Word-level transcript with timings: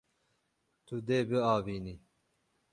Tu 0.85 0.95
dê 1.07 1.19
biavînî. 1.29 1.95